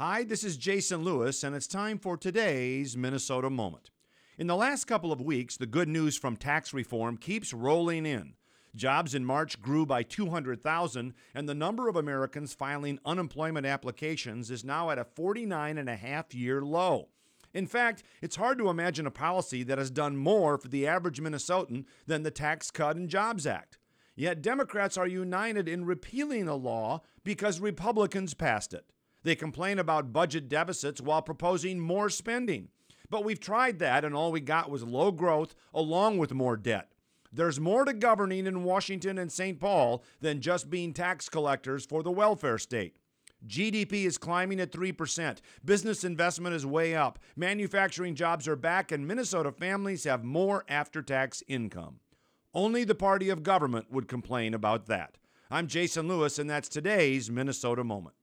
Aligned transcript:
Hi, 0.00 0.22
this 0.22 0.44
is 0.44 0.56
Jason 0.56 1.02
Lewis, 1.02 1.42
and 1.42 1.56
it's 1.56 1.66
time 1.66 1.98
for 1.98 2.16
today's 2.16 2.96
Minnesota 2.96 3.50
Moment. 3.50 3.90
In 4.38 4.46
the 4.46 4.54
last 4.54 4.84
couple 4.84 5.10
of 5.10 5.20
weeks, 5.20 5.56
the 5.56 5.66
good 5.66 5.88
news 5.88 6.16
from 6.16 6.36
tax 6.36 6.72
reform 6.72 7.16
keeps 7.16 7.52
rolling 7.52 8.06
in. 8.06 8.34
Jobs 8.76 9.12
in 9.12 9.24
March 9.24 9.60
grew 9.60 9.84
by 9.84 10.04
200,000, 10.04 11.14
and 11.34 11.48
the 11.48 11.54
number 11.54 11.88
of 11.88 11.96
Americans 11.96 12.54
filing 12.54 13.00
unemployment 13.04 13.66
applications 13.66 14.52
is 14.52 14.62
now 14.62 14.90
at 14.90 15.00
a 15.00 15.04
49 15.04 15.76
and 15.76 15.88
a 15.88 15.96
half 15.96 16.32
year 16.32 16.62
low. 16.62 17.08
In 17.52 17.66
fact, 17.66 18.04
it's 18.22 18.36
hard 18.36 18.56
to 18.58 18.68
imagine 18.68 19.04
a 19.04 19.10
policy 19.10 19.64
that 19.64 19.78
has 19.78 19.90
done 19.90 20.16
more 20.16 20.58
for 20.58 20.68
the 20.68 20.86
average 20.86 21.20
Minnesotan 21.20 21.86
than 22.06 22.22
the 22.22 22.30
Tax 22.30 22.70
Cut 22.70 22.94
and 22.94 23.08
Jobs 23.08 23.48
Act. 23.48 23.78
Yet 24.14 24.42
Democrats 24.42 24.96
are 24.96 25.08
united 25.08 25.68
in 25.68 25.84
repealing 25.84 26.46
a 26.46 26.54
law 26.54 27.02
because 27.24 27.58
Republicans 27.58 28.34
passed 28.34 28.72
it. 28.72 28.92
They 29.22 29.34
complain 29.34 29.78
about 29.78 30.12
budget 30.12 30.48
deficits 30.48 31.00
while 31.00 31.22
proposing 31.22 31.80
more 31.80 32.08
spending. 32.08 32.68
But 33.10 33.24
we've 33.24 33.40
tried 33.40 33.78
that, 33.78 34.04
and 34.04 34.14
all 34.14 34.32
we 34.32 34.40
got 34.40 34.70
was 34.70 34.82
low 34.82 35.10
growth 35.10 35.54
along 35.72 36.18
with 36.18 36.34
more 36.34 36.56
debt. 36.56 36.92
There's 37.32 37.60
more 37.60 37.84
to 37.84 37.92
governing 37.92 38.46
in 38.46 38.64
Washington 38.64 39.18
and 39.18 39.30
St. 39.30 39.60
Paul 39.60 40.02
than 40.20 40.40
just 40.40 40.70
being 40.70 40.92
tax 40.94 41.28
collectors 41.28 41.84
for 41.84 42.02
the 42.02 42.10
welfare 42.10 42.58
state. 42.58 42.96
GDP 43.46 44.04
is 44.04 44.18
climbing 44.18 44.60
at 44.60 44.72
3%. 44.72 45.38
Business 45.64 46.04
investment 46.04 46.56
is 46.56 46.66
way 46.66 46.96
up. 46.96 47.18
Manufacturing 47.36 48.14
jobs 48.14 48.48
are 48.48 48.56
back, 48.56 48.90
and 48.90 49.06
Minnesota 49.06 49.52
families 49.52 50.04
have 50.04 50.24
more 50.24 50.64
after 50.68 51.02
tax 51.02 51.42
income. 51.46 52.00
Only 52.52 52.84
the 52.84 52.94
party 52.94 53.28
of 53.28 53.42
government 53.42 53.92
would 53.92 54.08
complain 54.08 54.54
about 54.54 54.86
that. 54.86 55.18
I'm 55.50 55.66
Jason 55.66 56.08
Lewis, 56.08 56.38
and 56.38 56.48
that's 56.50 56.68
today's 56.68 57.30
Minnesota 57.30 57.84
Moment. 57.84 58.16